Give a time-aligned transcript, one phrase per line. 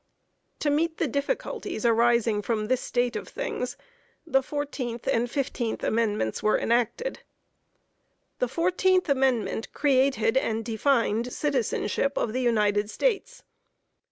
[0.61, 3.77] To meet the difficulties arising from this state of things,
[4.25, 7.19] the 14th and 15th Amendments were enacted.
[8.39, 13.43] The 14th Amendment created and defined citizenship of the United States.